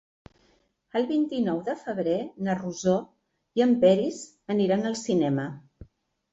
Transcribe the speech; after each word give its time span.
El 0.99 1.05
vint-i-nou 1.11 1.59
de 1.67 1.75
febrer 1.83 2.17
na 2.49 2.57
Rosó 2.63 2.97
i 3.61 3.67
en 3.69 3.79
Peris 3.87 4.25
aniran 4.57 4.93
al 4.93 5.01
cinema. 5.07 5.51